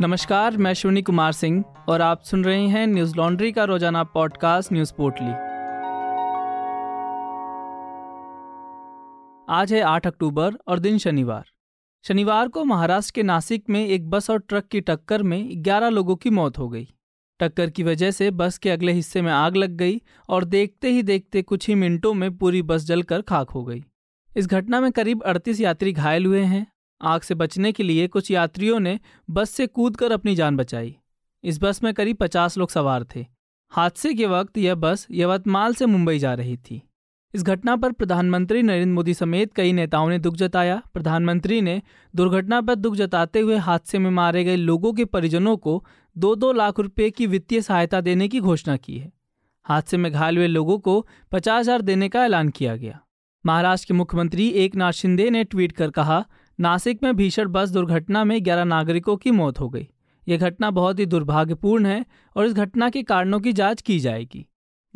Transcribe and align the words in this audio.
नमस्कार, 0.00 0.56
मैं 0.56 0.74
शिवनी 0.74 1.02
कुमार 1.02 1.32
सिंह 1.32 1.64
और 1.88 2.00
आप 2.02 2.22
सुन 2.22 2.44
रहे 2.44 2.66
हैं 2.66 2.86
न्यूज़ 2.86 3.16
लॉन्ड्री 3.16 3.52
का 3.52 3.64
रोज़ाना 3.64 4.02
पॉडकास्ट 4.04 4.72
न्यूज़ 4.72 4.92
पोर्टली। 4.92 5.30
आज 9.48 9.72
है 9.72 9.80
8 9.80 10.06
अक्टूबर 10.06 10.54
और 10.68 10.78
दिन 10.78 10.98
शनिवार। 10.98 11.44
शनिवार 12.04 12.48
को 12.48 12.64
महाराष्ट्र 12.64 13.12
के 13.14 13.22
नासिक 13.22 13.64
में 13.70 13.86
एक 13.86 14.10
बस 14.10 14.30
और 14.30 14.38
ट्रक 14.38 14.66
की 14.66 14.80
टक्कर 14.80 15.22
में 15.22 15.62
11 15.62 15.88
लोगों 15.88 16.16
की 16.16 16.30
मौत 16.30 16.58
हो 16.58 16.68
गई। 16.68 16.88
टक्कर 17.40 17.70
की 17.70 17.82
वजह 17.82 18.10
से 18.10 18.30
बस 18.30 18.58
के 18.58 18.70
अगले 18.70 18.92
हिस्से 18.92 19.22
में 19.22 19.32
आग 19.32 19.56
लग 19.56 19.70
गई 19.70 20.00
और 20.28 20.44
देखते 20.44 20.90
ही 20.90 21.02
देखते 21.02 21.42
कुछ 21.42 21.68
ही 21.68 21.74
मिनटों 21.74 22.14
में 22.14 22.36
पूरी 22.36 22.62
बस 22.62 22.84
जलकर 22.84 23.22
खाक 23.22 23.50
हो 23.50 23.64
गई। 23.64 23.84
इस 24.36 24.46
घटना 24.46 24.80
में 24.80 24.92
करीब 24.92 25.22
38 25.26 25.60
यात्री 25.60 25.92
घायल 25.92 26.26
हुए 26.26 26.42
हैं 26.42 26.73
आग 27.04 27.20
से 27.20 27.34
बचने 27.34 27.72
के 27.72 27.82
लिए 27.82 28.06
कुछ 28.08 28.30
यात्रियों 28.30 28.80
ने 28.80 28.98
बस 29.30 29.50
से 29.50 29.66
कूदकर 29.66 30.12
अपनी 30.12 30.34
जान 30.34 30.56
बचाई। 30.56 30.96
इस 31.44 31.58
बस 31.62 31.82
में 31.82 31.94
करीब 31.94 32.16
50 32.16 32.58
लोग 32.58 32.70
सवार 32.70 33.04
थे। 33.16 33.26
हादसे 33.72 34.14
के 34.14 34.26
वक्त 34.26 34.58
यह 34.58 34.74
बस 34.74 35.06
यवतमाल 35.10 35.74
से 35.74 35.86
मुंबई 35.86 36.18
जा 36.18 36.34
रही 36.34 36.56
थी। 36.56 36.82
इस 37.34 37.42
घटना 37.42 37.76
पर 37.76 37.92
प्रधानमंत्री 37.92 38.62
नरेंद्र 38.62 38.94
मोदी 38.94 39.14
समेत 39.14 39.52
कई 39.54 39.72
नेताओं 39.72 40.08
ने 40.08 40.18
दुख 40.18 40.34
जताया। 40.34 40.82
प्रधानमंत्री 40.94 41.60
ने 41.60 41.82
दुर्घटना 42.14 42.60
पर 42.60 42.74
दुख 42.74 42.94
जताते 42.94 43.40
हुए 43.40 43.56
हादसे 43.56 43.98
में 43.98 44.10
मारे 44.10 44.44
गए 44.44 44.56
लोगों 44.56 44.92
के 44.92 45.04
परिजनों 45.04 45.56
को 45.56 45.84
दो 46.16 46.34
दो 46.34 46.52
लाख 46.52 46.80
रुपए 46.80 47.10
की 47.10 47.26
वित्तीय 47.26 47.60
सहायता 47.60 48.00
देने 48.00 48.28
की 48.28 48.40
घोषणा 48.40 48.76
की 48.76 48.98
है। 48.98 49.12
हादसे 49.66 49.96
में 49.96 50.12
घायल 50.12 50.36
हुए 50.36 50.46
लोगों 50.46 50.78
को 50.78 51.06
पचास 51.32 51.60
हज़ार 51.60 51.82
देने 51.82 52.08
का 52.08 52.24
ऐलान 52.24 52.48
किया 52.48 52.76
गया। 52.76 53.00
महाराष्ट्र 53.46 53.88
के 53.88 53.94
मुख्यमंत्री 53.94 54.48
एक 54.48 54.74
नाथ 54.74 54.92
शिंदे 54.92 55.30
ने 55.30 55.44
ट्वीट 55.44 55.72
कर 55.72 55.90
कहा 55.90 56.24
नासिक 56.60 57.02
में 57.02 57.16
भीषण 57.16 57.48
बस 57.48 57.70
दुर्घटना 57.70 58.24
में 58.24 58.44
ग्यारह 58.44 58.64
नागरिकों 58.64 59.16
की 59.16 59.30
मौत 59.30 59.60
हो 59.60 59.68
गई। 59.68 59.88
यह 60.28 60.38
घटना 60.38 60.70
बहुत 60.70 60.98
ही 60.98 61.06
दुर्भाग्यपूर्ण 61.06 61.86
है 61.86 62.04
और 62.36 62.46
इस 62.46 62.52
घटना 62.52 62.90
के 62.90 63.02
कारणों 63.02 63.40
की 63.40 63.52
जाँच 63.52 63.82
की 63.82 64.00
जाएगी। 64.00 64.46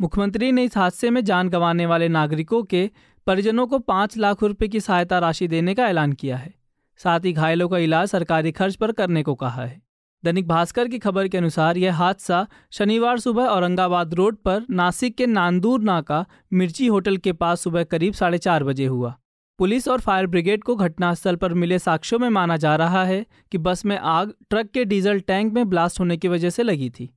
मुख्यमंत्री 0.01 0.51
ने 0.51 0.63
इस 0.63 0.77
हादसे 0.77 1.09
में 1.09 1.23
जान 1.23 1.49
गंवाने 1.49 1.85
वाले 1.85 2.07
नागरिकों 2.07 2.63
के 2.63 2.89
परिजनों 3.27 3.67
को 3.67 3.79
पाँच 3.79 4.17
लाख 4.17 4.43
रुपए 4.43 4.67
की 4.67 4.79
सहायता 4.79 5.19
राशि 5.19 5.47
देने 5.47 5.75
का 5.75 5.87
ऐलान 5.87 6.13
किया 6.13 6.37
है। 6.37 6.53
साथ 6.97 7.19
ही 7.19 7.33
घायलों 7.33 7.69
का 7.69 7.77
इलाज 7.77 8.07
सरकारी 8.07 8.51
खर्च 8.51 8.75
पर 8.75 8.91
करने 8.91 9.23
को 9.23 9.35
कहा 9.35 9.65
है। 9.65 9.81
दैनिक 10.23 10.47
भास्कर 10.47 10.87
की 10.87 10.99
खबर 10.99 11.27
के 11.27 11.37
अनुसार 11.37 11.77
यह 11.77 11.95
हादसा 11.95 12.47
शनिवार 12.71 13.19
सुबह 13.19 13.43
औरंगाबाद 13.43 14.13
रोड 14.13 14.37
पर 14.37 14.65
नासिक 14.69 15.17
के 15.17 15.25
नांदूर 15.25 15.81
नाका 15.81 16.25
मिर्ची 16.53 16.87
होटल 16.87 17.17
के 17.17 17.33
पास 17.33 17.61
सुबह 17.61 17.83
करीब 17.83 18.13
साढ़े 18.13 18.37
चार 18.37 18.63
बजे 18.63 18.85
हुआ। 18.85 19.15
पुलिस 19.59 19.87
और 19.87 19.99
फायर 19.99 20.27
ब्रिगेड 20.27 20.63
को 20.63 20.75
घटनास्थल 20.75 21.35
पर 21.35 21.53
मिले 21.53 21.79
साक्ष्यों 21.79 22.19
में 22.19 22.29
माना 22.29 22.57
जा 22.57 22.75
रहा 22.75 23.05
है 23.05 23.25
कि 23.51 23.57
बस 23.57 23.85
में 23.85 23.97
आग 23.97 24.33
ट्रक 24.49 24.69
के 24.69 24.85
डीजल 24.85 25.19
टैंक 25.19 25.53
में 25.53 25.69
ब्लास्ट 25.69 25.99
होने 25.99 26.17
की 26.17 26.27
वजह 26.27 26.49
से 26.49 26.63
लगी 26.63 26.89
थी। 26.89 27.09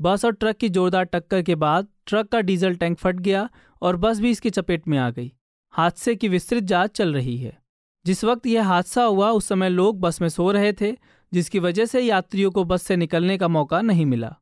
बस 0.00 0.24
और 0.24 0.32
ट्रक 0.32 0.56
की 0.56 0.68
जोरदार 0.68 1.04
टक्कर 1.04 1.42
के 1.42 1.54
बाद 1.54 1.86
ट्रक 2.06 2.28
का 2.28 2.40
डीजल 2.40 2.74
टैंक 2.74 2.98
फट 2.98 3.16
गया 3.16 3.48
और 3.82 3.96
बस 3.96 4.20
भी 4.20 4.30
इसकी 4.30 4.50
चपेट 4.50 4.88
में 4.88 4.98
आ 4.98 5.10
गई। 5.10 5.32
हादसे 5.70 6.16
की 6.16 6.28
विस्तृत 6.28 6.64
जाँच 6.64 6.90
चल 6.90 7.14
रही 7.14 7.36
है। 7.36 7.58
जिस 8.06 8.24
वक्त 8.24 8.46
यह 8.46 8.66
हादसा 8.66 9.02
हुआ, 9.02 9.30
उस 9.30 9.48
समय 9.48 9.68
लोग 9.68 10.00
बस 10.00 10.20
में 10.20 10.28
सो 10.28 10.52
रहे 10.52 10.72
थे, 10.72 10.96
जिसकी 11.32 11.58
वजह 11.58 11.84
से 11.84 12.00
यात्रियों 12.00 12.50
को 12.50 12.64
बस 12.64 12.82
से 12.82 12.96
निकलने 12.96 13.38
का 13.38 13.48
मौका 13.48 13.80
नहीं 13.80 14.06
मिला। 14.06 14.36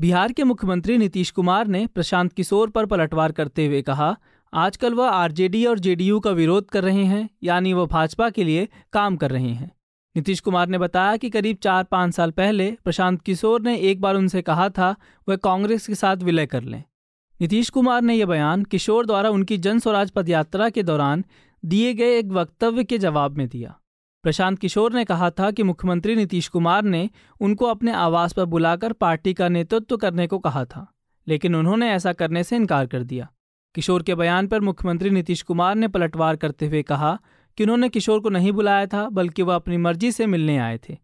बिहार 0.00 0.32
के 0.32 0.44
मुख्यमंत्री 0.44 0.98
नीतीश 0.98 1.30
कुमार 1.30 1.66
ने 1.66 1.86
प्रशांत 1.86 2.32
किशोर 2.32 2.70
पर 2.70 2.86
पलटवार 2.86 3.32
करते 3.32 3.66
हुए 3.66 3.82
कहा 3.82 4.16
आजकल 4.52 4.94
वह 4.94 5.08
आरजेडी 5.08 5.64
और 5.66 5.78
जेडीयू 5.78 6.18
का 6.20 6.30
विरोध 6.30 6.68
कर 6.70 6.82
रहे 6.84 7.04
हैं, 7.04 7.28
यानी 7.42 7.72
वह 7.72 7.86
भाजपा 7.86 8.28
के 8.30 8.44
लिए 8.44 8.68
काम 8.92 9.16
कर 9.16 9.30
रहे 9.30 9.48
हैं। 9.48 9.70
नीतीश 10.16 10.40
कुमार 10.40 10.68
ने 10.68 10.78
बताया 10.78 11.16
कि 11.16 11.30
करीब 11.30 11.56
चार 11.62 11.84
पाँच 11.84 12.14
साल 12.14 12.30
पहले 12.30 12.70
प्रशांत 12.84 13.20
किशोर 13.22 13.62
ने 13.62 13.76
एक 13.76 14.00
बार 14.00 14.14
उनसे 14.14 14.42
कहा 14.42 14.68
था, 14.68 14.94
वह 15.28 15.36
कांग्रेस 15.36 15.86
के 15.86 15.94
साथ 15.94 16.16
विलय 16.16 16.46
कर 16.46 16.62
लें। 16.62 16.82
नीतीश 17.40 17.70
कुमार 17.70 18.02
ने 18.02 18.14
यह 18.14 18.26
बयान 18.26 18.64
किशोर 18.64 19.06
द्वारा 19.06 19.30
उनकी 19.30 19.58
जन 19.58 19.78
स्वराज 19.78 20.10
पदयात्रा 20.10 20.68
के 20.68 20.82
दौरान 20.82 21.24
दिए 21.62 21.94
गए 21.94 22.18
एक 22.18 22.30
वक्तव्य 22.30 22.84
के 22.84 22.98
जवाब 22.98 23.38
में 23.38 23.48
दिया। 23.48 23.74
प्रशांत 24.24 24.58
किशोर 24.58 24.92
ने 24.92 25.04
कहा 25.04 25.30
था 25.30 25.50
कि 25.50 25.62
मुख्यमंत्री 25.62 26.16
नीतीश 26.16 26.48
कुमार 26.48 26.82
ने 26.84 27.08
उनको 27.40 27.66
अपने 27.66 27.92
आवास 27.92 28.32
पर 28.32 28.44
बुलाकर 28.44 28.92
पार्टी 28.92 29.34
का 29.34 29.48
नेतृत्व 29.48 29.96
करने 29.96 30.26
को 30.26 30.38
कहा 30.38 30.64
था, 30.64 30.86
लेकिन 31.26 31.54
उन्होंने 31.54 31.90
ऐसा 31.90 32.12
करने 32.12 32.44
से 32.44 32.56
इनकार 32.56 32.86
कर 32.86 33.02
दिया। 33.02 33.28
किशोर 33.74 34.02
के 34.02 34.14
बयान 34.14 34.46
पर 34.46 34.60
मुख्यमंत्री 34.60 35.10
नीतीश 35.10 35.42
कुमार 35.42 35.74
ने 35.74 35.88
पलटवार 35.88 36.36
करते 36.36 36.66
हुए 36.66 36.82
कहा 36.82 37.18
कि 37.56 37.64
उन्होंने 37.64 37.88
किशोर 37.88 38.20
को 38.20 38.28
नहीं 38.28 38.52
बुलाया 38.52 38.86
था, 38.86 39.08
बल्कि 39.08 39.42
वह 39.42 39.54
अपनी 39.54 39.76
मर्ज़ी 39.76 40.12
से 40.12 40.26
मिलने 40.26 40.58
आए 40.58 40.80
थे। 40.88 40.98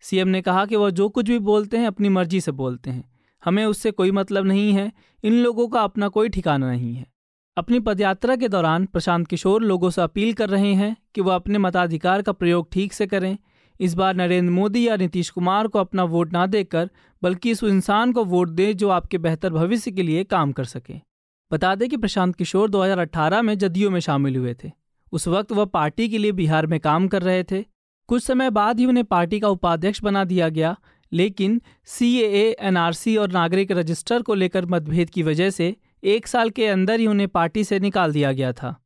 सीएम 0.00 0.28
ने 0.28 0.42
कहा 0.42 0.66
कि 0.66 0.76
वह 0.76 0.90
जो 0.90 1.08
कुछ 1.08 1.26
भी 1.26 1.38
बोलते 1.38 1.76
हैं, 1.76 1.86
अपनी 1.86 2.08
मर्ज़ी 2.08 2.40
से 2.40 2.52
बोलते 2.52 2.90
हैं। 2.90 3.10
हमें 3.44 3.64
उससे 3.64 3.90
कोई 3.90 4.10
मतलब 4.10 4.46
नहीं 4.46 4.72
है, 4.72 4.92
इन 5.24 5.32
लोगों 5.32 5.68
का 5.68 5.80
अपना 5.80 6.08
कोई 6.08 6.28
ठिकाना 6.28 6.70
नहीं 6.70 6.94
है। 6.94 7.06
अपनी 7.56 7.80
पदयात्रा 7.80 8.36
के 8.36 8.48
दौरान 8.48 8.86
प्रशांत 8.86 9.26
किशोर 9.26 9.62
लोगों 9.62 9.90
से 9.90 10.02
अपील 10.02 10.32
कर 10.32 10.48
रहे 10.48 10.74
हैं 10.74 10.96
कि 11.14 11.20
वह 11.20 11.34
अपने 11.34 11.58
मताधिकार 11.58 12.22
का 12.22 12.32
प्रयोग 12.32 12.68
ठीक 12.72 12.92
से 12.92 13.06
करें। 13.06 13.38
इस 13.80 13.94
बार 13.94 14.14
नरेंद्र 14.14 14.52
मोदी 14.52 14.88
या 14.88 14.96
नीतीश 14.96 15.30
कुमार 15.30 15.66
को 15.66 15.78
अपना 15.78 16.04
वोट 16.04 16.32
ना 16.32 16.46
देकर, 16.46 16.90
बल्कि 17.22 17.50
इस 17.50 17.64
इंसान 17.64 18.12
को 18.12 18.24
वोट 18.24 18.48
दें 18.48 18.76
जो 18.76 18.88
आपके 18.88 19.18
बेहतर 19.18 19.50
भविष्य 19.50 19.90
के 19.90 20.02
लिए 20.02 20.24
काम 20.24 20.52
कर 20.52 20.64
सके। 20.64 21.09
बता 21.52 21.74
दें 21.74 21.88
कि 21.88 21.96
प्रशांत 21.96 22.36
किशोर 22.36 22.70
2018 22.70 23.42
में 23.42 23.58
जदयू 23.58 23.90
में 23.90 24.00
शामिल 24.00 24.36
हुए 24.36 24.56
थे। 24.64 24.70
उस 25.12 25.28
वक्त 25.28 25.52
वह 25.52 25.64
पार्टी 25.64 26.08
के 26.08 26.18
लिए 26.18 26.32
बिहार 26.32 26.66
में 26.66 26.80
काम 26.80 27.08
कर 27.08 27.22
रहे 27.22 27.44
थे। 27.44 27.64
कुछ 28.08 28.24
समय 28.24 28.50
बाद 28.50 28.78
ही 28.78 28.86
उन्हें 28.86 29.04
पार्टी 29.04 29.40
का 29.40 29.48
उपाध्यक्ष 29.48 30.02
बना 30.02 30.24
दिया 30.24 30.48
गया, 30.48 30.76
लेकिन 31.12 31.62
सीएए 31.84 32.56
एनआरसी 32.60 33.16
और 33.16 33.30
नागरिक 33.30 33.72
रजिस्टर 33.72 34.22
को 34.22 34.34
लेकर 34.34 34.66
मतभेद 34.66 35.10
की 35.10 35.22
वजह 35.22 35.50
से 35.50 35.76
एक 36.04 36.26
साल 36.26 36.50
के 36.50 36.66
अंदर 36.66 37.00
ही 37.00 37.06
उन्हें 37.06 37.28
पार्टी 37.28 37.64
से 37.64 37.80
निकाल 37.80 38.12
दिया 38.12 38.32
गया 38.32 38.52
था। 38.52 38.84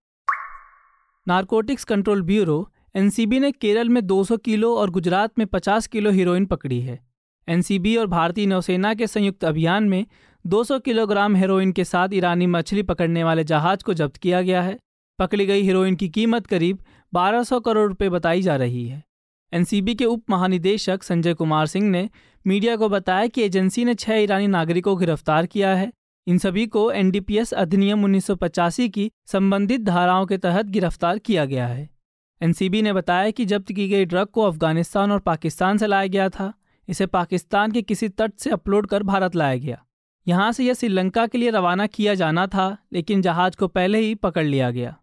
नारकोटिक्स 1.28 1.84
कंट्रोल 1.84 2.22
ब्यूरो 2.22 2.70
एनसीबी 2.96 3.41
ने 3.41 3.52
केरल 3.52 3.88
में 3.88 4.06
200 4.06 4.36
किलो 4.36 4.76
और 4.76 4.91
गुजरात 4.91 5.38
में 5.38 5.46
50 5.46 5.86
किलो 5.86 6.10
हीरोइन 6.10 6.46
पकड़ी 6.46 6.81
है। 6.81 7.03
एनसीबी 7.49 7.97
और 7.97 8.06
भारतीय 8.06 8.47
नौसेना 8.47 8.94
के 8.94 9.06
संयुक्त 9.06 9.44
अभियान 9.44 9.84
में 9.84 10.06
200 10.47 10.78
किलोग्राम 10.81 11.37
हेरोइन 11.37 11.72
के 11.72 11.84
साथ 11.84 12.09
ईरानी 12.12 12.47
मछली 12.47 12.82
पकड़ने 12.82 13.25
वाले 13.25 13.44
जहाज़ 13.44 13.84
को 13.84 13.94
जब्त 13.94 14.16
किया 14.16 14.43
गया 14.43 14.62
है। 14.62 14.78
पकड़ी 15.19 15.47
गई 15.47 15.62
हीरोइन 15.62 15.97
की 15.97 16.09
कीमत 16.09 16.47
करीब 16.47 16.78
1200 17.12 17.60
करोड़ 17.60 17.88
रुपए 17.88 18.09
बताई 18.09 18.43
जा 18.43 18.56
रही 18.56 18.88
है। 18.88 19.05
एनसीबी 19.53 19.94
के 19.94 20.05
उप 20.05 20.22
महानिदेशक 20.31 21.03
संजय 21.03 21.34
कुमार 21.34 21.66
सिंह 21.66 21.91
ने 21.91 22.10
मीडिया 22.47 22.77
को 22.77 22.88
बताया 22.88 23.27
कि 23.27 23.43
एजेंसी 23.43 23.84
ने 23.84 23.94
छह 23.94 24.15
ईरानी 24.15 24.47
नागरिकों 24.47 24.94
को 24.94 25.00
गिरफ़्तार 25.00 25.47
किया 25.47 25.75
है। 25.75 25.93
इन 26.26 26.38
सभी 26.38 26.66
को 26.66 26.91
एनडीपीएस 26.93 27.53
अधिनियम 27.53 28.05
उन्नीस 28.05 28.26
सौ 28.26 28.37
पचासी 28.37 28.88
की 28.88 29.11
संबंधित 29.26 29.81
धाराओं 29.81 30.26
के 30.26 30.38
तहत 30.38 30.66
गिरफ़्तार 30.66 31.19
किया 31.19 31.44
गया 31.44 31.66
है। 31.66 31.91
एनसीबी 32.43 32.82
ने 32.82 32.93
बताया 32.93 33.31
कि 33.31 33.44
जब्त 33.44 33.72
की 33.72 33.88
गई 33.88 34.05
ड्रग 34.05 34.26
को 34.26 34.43
अफ़गानिस्तान 34.43 35.12
और 35.12 35.19
पाकिस्तान 35.19 35.78
से 35.78 35.87
लाया 35.87 36.06
गया 36.06 36.28
था। 36.28 36.53
इसे 36.89 37.06
पाकिस्तान 37.06 37.72
के 37.72 37.83
किसी 37.83 38.09
तट 38.09 38.33
से 38.39 38.50
अपलोड 38.50 38.87
कर 38.87 39.03
भारत 39.03 39.37
लाया 39.37 39.56
गया। 39.56 39.84
यहाँ 40.28 40.53
से 40.53 40.65
यह 40.65 40.75
श्रीलंका 40.75 41.27
के 41.27 41.39
लिए 41.39 41.50
रवाना 41.50 41.87
किया 41.87 42.15
जाना 42.15 42.47
था, 42.47 42.77
लेकिन 42.93 43.22
जहाज़ 43.22 43.56
को 43.56 43.69
पहले 43.69 43.99
ही 43.99 44.15
पकड़ 44.15 44.45
लिया 44.45 44.71
गया। 44.71 44.97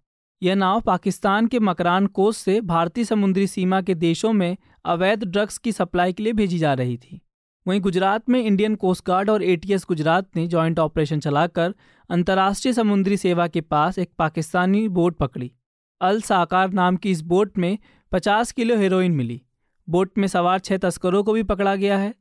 यह 0.44 0.56
नाव 0.56 0.82
पाकिस्तान 0.82 1.48
के 1.48 1.60
मकरान 1.60 2.08
कोस्ट 2.08 2.42
से 2.42 2.62
भारतीय 2.62 3.04
समुद्री 3.04 3.48
सीमा 3.48 3.82
के 3.82 3.96
देशों 3.96 4.34
में 4.34 4.58
अवैध 4.86 5.24
ड्रग्स 5.24 5.58
की 5.58 5.72
सप्लाई 5.72 6.14
के 6.14 6.24
लिए 6.24 6.34
भेजी 6.34 6.58
जा 6.58 6.74
रही 6.74 6.98
थी। 6.98 7.22
वहीं 7.68 7.82
गुजरात 7.82 8.30
में 8.30 8.44
इंडियन 8.44 8.76
कोस्ट 8.76 9.06
गार्ड 9.08 9.30
और 9.30 9.44
एटीएस 9.44 9.86
गुजरात 9.88 10.30
ने 10.36 10.48
जॉइंट 10.48 10.80
ऑपरेशन 10.80 11.20
चलाकर 11.20 11.76
अंतर्राष्ट्रीय 12.10 12.74
समुद्री 12.74 13.18
सेवा 13.18 13.48
के 13.48 13.62
पास 13.62 14.00
एक 14.00 14.12
पाकिस्तानी 14.18 14.88
बोट 14.90 15.18
पकड़ी। 15.18 15.52
अल 16.02 16.22
साकार 16.22 16.70
नाम 16.70 16.96
की 16.96 17.12
इस 17.12 17.22
बोट 17.22 17.58
में 17.58 17.78
50 18.12 18.52
किलो 18.52 18.78
हेरोइन 18.78 19.12
मिली। 19.12 19.42
बोट 19.88 20.18
में 20.18 20.28
सवार 20.28 20.60
छह 20.60 20.78
तस्करों 20.78 21.24
को 21.24 21.34
भी 21.34 21.44
पकड़ा 21.44 21.76
गया 21.76 21.98
है। 21.98 22.14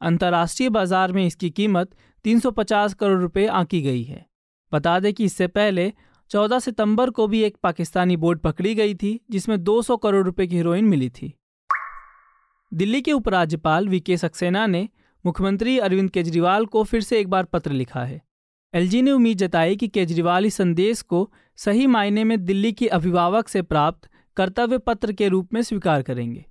अंतर्राष्ट्रीय 0.00 0.68
बाज़ार 0.68 1.12
में 1.12 1.26
इसकी 1.26 1.50
कीमत 1.50 1.90
350 2.24 2.94
करोड़ 2.94 3.20
रुपए 3.20 3.46
आंकी 3.46 3.82
गई 3.82 4.02
है। 4.02 4.24
बता 4.72 4.98
दें 5.00 5.12
कि 5.14 5.24
इससे 5.24 5.46
पहले 5.46 5.92
14 6.30 6.58
सितंबर 6.58 7.10
को 7.10 7.26
भी 7.26 7.42
एक 7.42 7.56
पाकिस्तानी 7.62 8.16
बोट 8.16 8.40
पकड़ी 8.40 8.74
गई 8.74 8.94
थी, 8.94 9.20
जिसमें 9.30 9.62
200 9.64 9.96
करोड़ 9.96 10.24
रुपए 10.26 10.46
की 10.46 10.56
हीरोइन 10.56 10.84
मिली 10.84 11.08
थी। 11.10 11.32
दिल्ली 12.72 13.00
के 13.02 13.12
उपराज्यपाल 13.12 13.88
वी 13.88 14.00
के 14.00 14.16
सक्सेना 14.16 14.66
ने 14.66 14.88
मुख्यमंत्री 15.24 15.78
अरविंद 15.78 16.10
केजरीवाल 16.10 16.66
को 16.66 16.82
फिर 16.84 17.00
से 17.00 17.18
एक 17.20 17.28
बार 17.28 17.44
पत्र 17.44 17.70
लिखा 17.70 18.04
है। 18.04 18.20
एलजी 18.74 19.02
ने 19.02 19.10
उम्मीद 19.10 19.38
जताई 19.38 19.76
कि 19.76 19.88
केजरीवाल 19.88 20.46
इस 20.46 20.54
संदेश 20.54 21.02
को 21.02 21.30
सही 21.58 21.86
मायने 21.86 22.24
में 22.24 22.44
दिल्ली 22.44 22.72
के 22.72 22.88
अभिभावक 22.88 23.48
से 23.48 23.62
प्राप्त 23.62 24.08
कर्तव्य 24.36 24.78
पत्र 24.78 25.12
के 25.12 25.28
रूप 25.28 25.54
में 25.54 25.62
स्वीकार 25.62 26.02
करेंगे। 26.02 26.44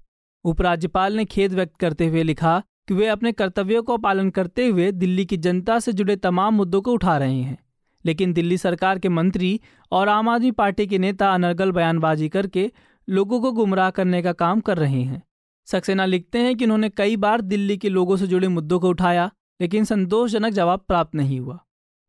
उपराज्यपाल 0.46 1.18
ने 1.18 1.26
खेद 1.26 1.54
व्यक्त 1.54 1.78
करते 1.78 2.08
हुए 2.08 2.24
लिखा 2.24 2.64
कि 2.88 2.94
वे 2.94 3.08
अपने 3.08 3.32
कर्तव्यों 3.32 3.84
का 3.84 3.98
पालन 3.98 4.30
करते 4.30 4.68
हुए 4.68 4.92
दिल्ली 4.92 5.26
की 5.26 5.38
जनता 5.38 5.80
से 5.80 5.94
जुड़े 5.94 6.16
तमाम 6.16 6.54
मुद्दों 6.54 6.82
को 6.82 6.92
उठा 6.92 7.18
रहे 7.18 7.42
हैं। 7.42 7.58
लेकिन 8.06 8.34
दिल्ली 8.34 8.58
सरकार 8.58 9.00
के 9.00 9.10
मंत्री 9.10 9.60
और 9.92 10.10
आम 10.10 10.30
आदमी 10.30 10.52
पार्टी 10.52 10.88
के 10.88 10.98
नेता 10.98 11.34
अनर्गल 11.34 11.72
बयानबाजी 11.72 12.30
करके 12.30 12.72
लोगों 13.10 13.42
को 13.42 13.52
गुमराह 13.52 13.90
करने 13.90 14.22
का 14.22 14.34
काम 14.34 14.60
कर 14.60 14.78
रहे 14.78 15.02
हैं। 15.02 15.24
सक्सेना 15.66 16.06
लिखते 16.06 16.40
हैं 16.40 16.56
कि 16.56 16.64
उन्होंने 16.64 16.90
कई 16.90 17.18
बार 17.18 17.42
दिल्ली 17.42 17.78
के 17.78 17.90
लोगों 17.90 18.18
से 18.18 18.28
जुड़े 18.28 18.48
मुद्दों 18.48 18.80
को 18.80 18.90
उठाया, 18.90 19.32
लेकिन 19.62 19.84
संतोषजनक 19.84 20.54
जवाब 20.54 20.80
प्राप्त 20.80 21.16
नहीं 21.16 21.40
हुआ। 21.40 21.60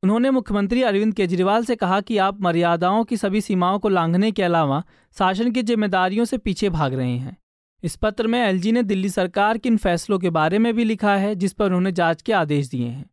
उन्होंने 0.02 0.30
मुख्यमंत्री 0.30 0.82
अरविंद 0.82 1.14
केजरीवाल 1.14 1.64
से 1.64 1.76
कहा 1.76 2.00
कि 2.00 2.18
आप 2.18 2.40
मर्यादाओं 2.40 3.04
की 3.04 3.16
सभी 3.16 3.40
सीमाओं 3.40 3.78
को 3.78 3.88
लांघने 3.88 4.32
के 4.32 4.42
अलावा 4.42 4.84
शासन 5.18 5.50
की 5.50 5.62
जिम्मेदारियों 5.62 6.24
से 6.24 6.38
पीछे 6.38 6.70
भाग 6.70 6.94
रहे 6.94 7.16
हैं। 7.16 7.36
इस 7.84 7.96
पत्र 7.96 8.26
में 8.26 8.38
एलजी 8.40 8.72
ने 8.72 8.82
दिल्ली 8.82 9.08
सरकार 9.08 9.58
के 9.58 9.68
इन 9.68 9.76
फैसलों 9.76 10.18
के 10.18 10.30
बारे 10.30 10.58
में 10.58 10.74
भी 10.74 10.84
लिखा 10.84 11.16
है, 11.16 11.34
जिस 11.34 11.52
पर 11.52 11.66
उन्होंने 11.66 11.92
जाँच 11.92 12.22
के 12.22 12.32
आदेश 12.32 12.68
दिए 12.68 12.86
हैं। 12.86 13.10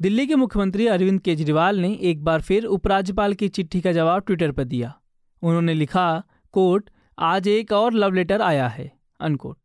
दिल्ली 0.00 0.26
के 0.26 0.34
मुख्यमंत्री 0.34 0.86
अरविंद 0.86 1.20
केजरीवाल 1.20 1.80
ने 1.80 1.92
एक 2.02 2.22
बार 2.24 2.40
फिर 2.40 2.64
उपराज्यपाल 2.64 3.34
की 3.34 3.48
चिट्ठी 3.48 3.80
का 3.80 3.92
जवाब 3.92 4.22
ट्विटर 4.22 4.52
पर 4.52 4.64
दिया। 4.64 4.92
उन्होंने 5.42 5.74
लिखा, 5.74 6.22
कोर्ट, 6.52 6.88
आज 7.18 7.48
एक 7.48 7.72
और 7.72 7.92
लव 7.92 8.14
लेटर 8.14 8.42
आया 8.42 8.68
है 8.68 8.90
अनकोट 9.20 9.56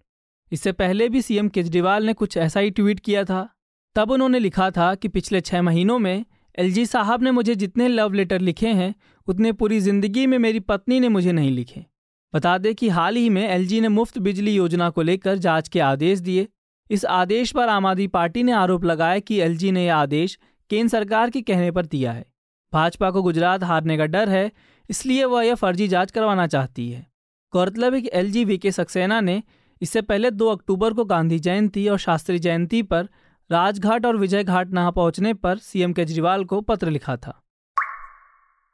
इससे 0.51 0.71
पहले 0.71 1.07
भी 1.09 1.21
सीएम 1.21 1.49
केजरीवाल 1.49 2.05
ने 2.05 2.13
कुछ 2.13 2.37
ऐसा 2.37 2.59
ही 2.59 2.71
ट्वीट 2.71 2.99
किया 2.99 3.23
था। 3.23 3.47
तब 3.95 4.11
उन्होंने 4.11 4.39
लिखा 4.39 4.69
था 4.71 4.95
कि 4.95 5.07
पिछले 5.07 5.41
छह 5.41 5.61
महीनों 5.61 5.99
में 5.99 6.25
एलजी 6.57 6.85
साहब 6.85 7.23
ने 7.23 7.31
मुझे 7.31 7.55
जितने 7.55 7.87
लव 7.87 8.13
लेटर 8.13 8.41
लिखे 8.41 8.67
हैं, 8.67 8.93
उतने 9.27 9.51
पूरी 9.51 9.79
ज़िंदगी 9.79 10.27
में 10.27 10.37
मेरी 10.37 10.59
पत्नी 10.59 10.99
ने 10.99 11.09
मुझे 11.09 11.31
नहीं 11.31 11.51
लिखे। 11.51 11.85
बता 12.33 12.57
दें 12.57 12.73
कि 12.75 12.89
हाल 12.89 13.15
ही 13.15 13.29
में 13.29 13.47
एलजी 13.49 13.81
ने 13.81 13.87
मुफ़्त 13.87 14.17
बिजली 14.17 14.51
योजना 14.51 14.89
को 14.89 15.01
लेकर 15.01 15.37
जाँच 15.37 15.67
के 15.67 15.79
आदेश 15.79 16.19
दिए। 16.19 16.47
इस 16.89 17.05
आदेश 17.05 17.51
पर 17.51 17.69
आम 17.69 17.85
आदमी 17.85 18.07
पार्टी 18.07 18.43
ने 18.43 18.51
आरोप 18.51 18.83
लगाया 18.83 19.19
कि 19.19 19.39
एलजी 19.39 19.71
ने 19.71 19.85
यह 19.85 19.95
आदेश 19.95 20.37
केंद्र 20.69 20.89
सरकार 20.89 21.29
के 21.29 21.41
कहने 21.41 21.71
पर 21.71 21.85
दिया 21.85 22.11
है। 22.11 22.25
भाजपा 22.73 23.11
को 23.11 23.21
गुजरात 23.21 23.63
हारने 23.63 23.97
का 23.97 24.05
डर 24.05 24.29
है, 24.29 24.51
इसलिए 24.89 25.25
वह 25.25 25.43
यह 25.43 25.55
फर्जी 25.55 25.87
जाँच 25.87 26.11
करवाना 26.11 26.47
चाहती 26.47 26.89
है। 26.91 27.07
गौरतलब 27.53 27.93
है 27.93 28.01
कि 28.01 28.09
एल 28.13 28.31
जी 28.31 28.45
वी 28.45 28.57
के 28.57 28.71
सक्सेना 28.71 29.21
ने 29.21 29.43
इससे 29.81 30.01
पहले 30.01 30.31
2 30.31 30.47
अक्टूबर 30.47 30.93
को 30.93 31.05
गांधी 31.05 31.39
जयंती 31.39 31.87
और 31.87 31.97
शास्त्री 31.97 32.39
जयंती 32.39 32.81
पर 32.83 33.09
राजघाट 33.51 34.05
और 34.05 34.17
विजय 34.17 34.43
घाट 34.43 34.67
न 34.73 34.91
पहुँचने 34.91 35.33
पर 35.33 35.57
सीएम 35.57 35.93
केजरीवाल 35.93 36.43
को 36.45 36.61
पत्र 36.61 36.89
लिखा 36.89 37.15
था। 37.17 37.39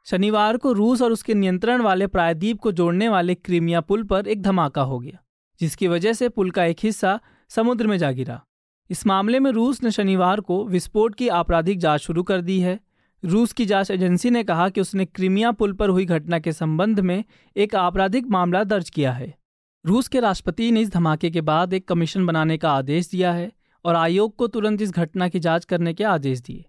शनिवार 0.06 0.56
को 0.56 0.72
रूस 0.72 1.00
और 1.02 1.12
उसके 1.12 1.34
नियंत्रण 1.34 1.80
वाले 1.82 2.06
प्रायद्वीप 2.06 2.58
को 2.58 2.72
जोड़ने 2.72 3.08
वाले 3.08 3.34
क्रीमिया 3.34 3.80
पुल 3.80 4.02
पर 4.02 4.26
एक 4.26 4.42
धमाका 4.42 4.82
हो 4.82 4.98
गया, 4.98 5.18
जिसकी 5.60 5.88
वजह 5.88 6.12
से 6.12 6.28
पुल 6.28 6.50
का 6.50 6.64
एक 6.64 6.76
हिस्सा 6.82 7.18
समुद्र 7.50 7.86
में 7.86 7.96
जा 7.98 8.10
गिरा। 8.12 8.40
इस 8.90 9.06
मामले 9.06 9.40
में 9.40 9.50
रूस 9.50 9.82
ने 9.82 9.90
शनिवार 9.90 10.40
को 10.40 10.64
विस्फोट 10.64 11.14
की 11.14 11.28
आपराधिक 11.28 11.78
जाँच 11.78 12.00
शुरू 12.00 12.22
कर 12.22 12.40
दी 12.40 12.58
है। 12.60 12.78
रूस 13.22 13.52
की 13.52 13.66
जाँच 13.66 13.90
एजेंसी 13.90 14.30
ने 14.30 14.44
कहा 14.44 14.68
कि 14.68 14.80
उसने 14.80 15.04
क्रीमिया 15.04 15.50
पुल 15.52 15.72
पर 15.72 15.88
हुई 15.88 16.04
घटना 16.04 16.38
के 16.38 16.52
संबंध 16.52 17.00
में 17.00 17.22
एक 17.56 17.74
आपराधिक 17.74 18.26
मामला 18.26 18.62
दर्ज 18.64 18.90
किया 18.90 19.12
है। 19.12 19.32
रूस 19.84 20.08
के 20.08 20.20
राष्ट्रपति 20.20 20.70
ने 20.70 20.80
इस 20.80 20.90
धमाके 20.90 21.30
के 21.30 21.40
बाद 21.40 21.72
एक 21.72 21.88
कमीशन 21.88 22.26
बनाने 22.26 22.58
का 22.58 22.70
आदेश 22.70 23.10
दिया 23.10 23.32
है 23.32 23.50
और 23.84 23.96
आयोग 23.96 24.36
को 24.36 24.46
तुरंत 24.46 24.82
इस 24.82 24.90
घटना 24.90 25.28
की 25.28 25.40
जाँच 25.40 25.64
करने 25.64 25.94
के 25.94 26.04
आदेश 26.04 26.40
दिए। 26.40 26.64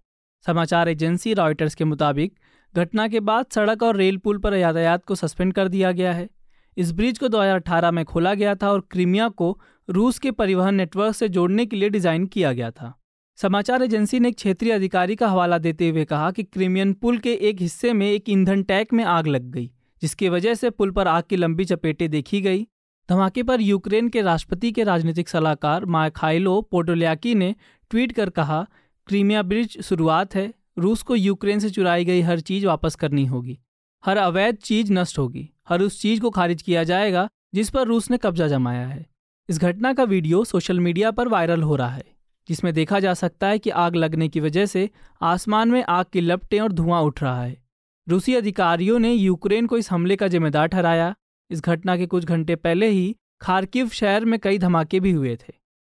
समाचार 0.46 0.90
एजेंसी 0.90 1.34
रॉयटर्स 1.34 1.76
के 1.76 1.86
मुताबिक 1.86 2.34
घटना 2.78 3.08
के 3.08 3.20
बाद 3.20 3.46
सड़क 3.52 3.84
और 3.84 3.96
रेल 3.96 4.18
पुल 4.18 4.38
पर 4.38 4.54
यातायात 4.54 5.06
को 5.06 5.16
सस्पेंड 5.16 5.54
कर 5.54 5.68
दिया 5.68 5.92
गया 5.92 6.12
है। 6.14 6.30
इस 6.78 6.92
ब्रिज 6.92 7.18
को 7.18 7.28
2018 7.28 7.92
में 7.92 8.04
खोला 8.06 8.34
गया 8.34 8.54
था 8.56 8.72
और 8.72 8.82
क्रीमिया 8.92 9.28
को 9.30 9.58
रूस 9.88 10.20
के 10.20 10.32
परिवहन 10.32 10.76
नेटवर्क 10.76 11.16
से 11.16 11.30
जोड़ने 11.30 11.66
के 11.66 11.76
लिए 11.76 11.90
डिज़ाइन 11.90 12.26
किया 12.26 12.52
गया 12.54 12.70
था। 12.72 12.94
समाचार 13.40 13.84
एजेंसी 13.84 14.20
ने 14.20 14.30
एक 14.30 14.36
क्षेत्रीय 14.36 14.72
अधिकारी 14.72 15.16
का 15.16 15.28
हवाला 15.28 15.58
देते 15.58 15.90
हुए 15.90 16.06
कहा 16.06 16.30
कि 16.32 16.44
क्रीमियन 16.44 16.94
पुल 16.94 17.18
के 17.18 17.34
एक 17.50 17.62
हिस्से 17.62 17.94
में 17.94 18.06
एक 18.08 18.30
ईंधन 18.30 18.64
टैंक 18.64 18.94
में 18.94 19.04
आग 19.06 19.28
लग 19.28 19.50
गई, 19.52 19.70
जिसकी 20.02 20.30
वजह 20.30 20.54
से 20.54 20.70
पुल 20.70 20.92
पर 20.92 21.08
आग 21.08 21.24
की 21.30 21.36
लंबी 21.36 21.66
चपेटें 21.66 22.10
देखी 22.10 22.42
गई। 22.42 22.66
धमाके 23.10 23.44
पर 23.44 23.62
यूक्रेन 23.62 24.10
के 24.10 24.22
राष्ट्रपति 24.22 24.72
के 24.72 24.84
राजनीतिक 24.84 25.30
सलाहकार 25.30 25.86
माखाइलो 25.88 26.62
पोटोलियाकी 26.62 27.36
ने 27.36 27.54
ट्वीट 27.92 28.12
कर 28.12 28.30
कहा, 28.30 28.66
क्रीमिया 29.08 29.42
ब्रिज 29.44 29.82
शुरुआत 29.82 30.36
है। 30.36 30.52
रूस 30.80 31.02
को 31.02 31.16
यूक्रेन 31.16 31.60
से 31.60 31.70
चुराई 31.70 32.06
गई 32.06 32.22
हर 32.22 32.40
चीज़ 32.40 32.66
वापस 32.68 32.96
करनी 32.96 33.26
होगी। 33.26 33.60
हर 34.06 34.18
अवैध 34.18 34.56
चीज़ 34.56 34.94
नष्ट 34.94 35.20
होगी। 35.20 35.50
हर 35.70 35.82
उस 35.82 36.02
चीज़ 36.02 36.22
को 36.22 36.30
खारिज 36.30 36.62
किया 36.62 36.84
जाएगा, 36.84 37.30
जिस 37.54 37.70
पर 37.70 37.88
रूस 37.88 38.12
ने 38.12 38.18
कब्जा 38.18 38.48
जमाया 38.48 38.88
है। 38.88 39.06
इस 39.50 39.60
घटना 39.60 39.94
का 39.94 40.04
वीडियो 40.04 40.44
सोशल 40.44 40.80
मीडिया 40.80 41.12
पर 41.12 41.28
वायरल 41.28 41.62
हो 41.62 41.76
रहा 41.76 41.90
है, 41.90 42.06
जिसमें 42.50 42.74
देखा 42.74 43.00
जा 43.00 43.14
सकता 43.14 43.48
है 43.48 43.60
कि 43.60 43.70
आग 43.70 43.96
लगने 43.96 44.28
की 44.28 44.40
वजह 44.40 44.66
से 44.66 44.90
आसमान 45.22 45.70
में 45.70 45.84
आग 45.84 46.06
की 46.14 46.22
लपटें 46.22 46.60
और 46.60 46.72
धुआँ 46.72 47.02
उठ 47.02 47.24
रहा 47.24 47.44
है। 47.44 47.64
रूसी 48.10 48.36
अधिकारियों 48.36 49.00
ने 49.00 49.14
यूक्रेन 49.14 49.66
को 49.66 49.78
इस 49.78 49.92
हमले 49.92 50.16
का 50.16 50.28
जिम्मेदार 50.28 50.68
ठहराया। 50.68 51.16
इस 51.50 51.62
घटना 51.62 51.98
के 51.98 52.06
कुछ 52.06 52.26
घंटे 52.26 52.56
पहले 52.56 52.90
ही 52.90 53.16
खारकिव 53.42 53.90
शहर 53.90 54.26
में 54.26 54.40
कई 54.40 54.58
धमाके 54.58 55.00
भी 55.00 55.12
हुए 55.12 55.36
थे। 55.36 55.54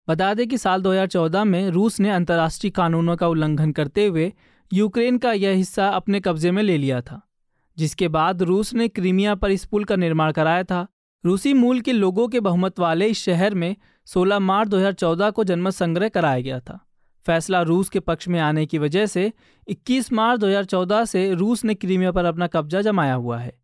बता 0.08 0.34
दें 0.34 0.48
कि 0.48 0.58
साल 0.58 0.82
2014 0.82 1.44
में 1.44 1.68
रूस 1.68 2.00
ने 2.00 2.10
अंतर्राष्ट्रीय 2.10 2.70
कानूनों 2.70 3.16
का 3.16 3.28
उल्लंघन 3.28 3.72
करते 3.72 4.06
हुए 4.06 4.32
यूक्रेन 4.74 5.18
का 5.18 5.32
यह 5.32 5.50
हिस्सा 5.50 5.88
अपने 5.88 6.20
कब्जे 6.20 6.50
में 6.50 6.62
ले 6.62 6.76
लिया 6.76 7.00
था, 7.00 7.30
जिसके 7.78 8.08
बाद 8.08 8.42
रूस 8.42 8.74
ने 8.74 8.88
क्रीमिया 8.88 9.34
पर 9.34 9.50
इस 9.50 9.64
पुल 9.64 9.84
का 9.84 9.96
निर्माण 9.96 10.32
कराया 10.32 10.64
था। 10.64 10.86
रूसी 11.24 11.54
मूल 11.54 11.80
के 11.80 11.92
लोगों 11.92 12.28
के 12.28 12.40
बहुमत 12.40 12.80
वाले 12.80 13.06
इस 13.06 13.18
शहर 13.18 13.54
में 13.54 13.76
16 14.06 14.38
मार्च 14.38 14.68
2014 14.68 15.30
को 15.30 15.44
जनमत 15.44 15.72
संग्रह 15.72 16.08
कराया 16.08 16.40
गया 16.40 16.60
था। 16.60 16.88
फैसला 17.26 17.62
रूस 17.62 17.88
के 17.88 18.00
पक्ष 18.00 18.28
में 18.28 18.40
आने 18.40 18.66
की 18.66 18.78
वजह 18.78 19.06
से 19.06 19.32
21 19.68 20.12
मार्च 20.12 20.40
2014 20.40 21.04
से 21.04 21.34
रूस 21.34 21.64
ने 21.64 21.74
क्रीमिया 21.74 22.12
पर 22.12 22.24
अपना 22.24 22.46
कब्जा 22.46 22.80
जमाया 22.80 23.14
हुआ 23.14 23.38
है। 23.38 23.60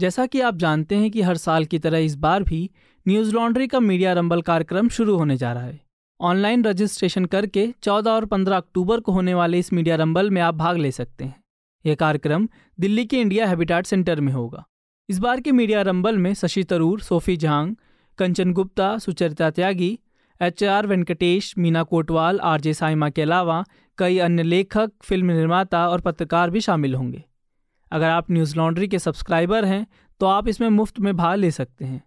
जैसा 0.00 0.26
कि 0.26 0.40
आप 0.40 0.56
जानते 0.56 0.94
हैं 0.94 1.10
कि 1.10 1.22
हर 1.22 1.36
साल 1.36 1.64
की 1.64 1.78
तरह 1.78 1.98
इस 1.98 2.16
बार 2.16 2.42
भी 2.42 2.70
न्यूज़ 3.08 3.34
लॉन्ड्री 3.34 3.66
का 3.66 3.80
मीडिया 3.80 4.12
रंबल 4.12 4.42
कार्यक्रम 4.42 4.88
शुरू 4.88 5.16
होने 5.16 5.36
जा 5.36 5.52
रहा 5.52 5.64
है। 5.64 5.80
ऑनलाइन 6.22 6.64
रजिस्ट्रेशन 6.64 7.24
करके 7.24 7.66
14 7.82 8.10
और 8.10 8.24
15 8.24 8.56
अक्टूबर 8.56 9.00
को 9.00 9.12
होने 9.12 9.34
वाले 9.34 9.58
इस 9.58 9.72
मीडिया 9.72 9.96
रंबल 9.96 10.30
में 10.30 10.40
आप 10.42 10.54
भाग 10.54 10.76
ले 10.76 10.90
सकते 10.90 11.24
हैं। 11.24 11.34
यह 11.84 11.94
कार्यक्रम 11.94 12.48
दिल्ली 12.80 13.04
के 13.04 13.20
इंडिया 13.20 13.46
हैबिटाट 13.46 13.86
सेंटर 13.86 14.20
में 14.20 14.32
होगा। 14.32 14.64
इस 15.08 15.18
बार 15.18 15.40
के 15.40 15.52
मीडिया 15.52 15.82
रंबल 15.82 16.18
में 16.18 16.32
Shashi 16.34 16.62
Tharoor 16.64 17.00
Sophie 17.00 17.36
Zhang, 17.36 17.74
Kanchan 18.18 18.52
Gupta, 18.52 18.96
Sucharita 18.98 19.50
Tyagi 19.50 19.98
H 20.40 20.64
R 20.64 20.86
Venkatesh, 20.86 21.54
Meena 21.58 21.82
Kotwal 21.82 22.40
R 22.40 22.60
J 22.60 22.74
Sayema 22.74 23.10
के 23.10 23.22
अलावा 23.22 23.64
कई 23.98 24.18
अन्य 24.18 24.42
लेखक, 24.42 24.90
फ़िल्म 25.02 25.26
निर्माता 25.26 25.88
और 25.88 26.00
पत्रकार 26.00 26.50
भी 26.50 26.60
शामिल 26.60 26.94
होंगे। 26.94 27.24
अगर 27.92 28.08
आप 28.08 28.30
न्यूज़ 28.30 28.56
लॉन्ड्री 28.56 28.88
के 28.88 28.98
सब्सक्राइबर 28.98 29.64
हैं 29.64 29.86
तो 30.20 30.26
आप 30.26 30.48
इसमें 30.48 30.68
मुफ़्त 30.68 31.00
में 31.00 31.16
भाग 31.16 31.38
ले 31.38 31.50
सकते 31.50 31.84
हैं। 31.84 32.02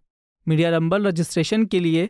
मीडिया 0.48 0.70
रंबल 0.70 1.08
रजिस्ट्रेशन 1.08 1.66
के 1.66 1.80
लिए 1.80 2.10